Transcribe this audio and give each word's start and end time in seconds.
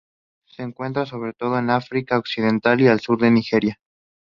Se 0.47 0.63
encuentra 0.63 1.05
sobre 1.05 1.33
todo 1.33 1.59
en 1.59 1.65
el 1.65 1.69
África 1.75 2.17
occidental 2.17 2.81
y 2.81 2.87
el 2.87 2.99
sur 3.01 3.21
de 3.21 3.29
Nigeria. 3.29 3.79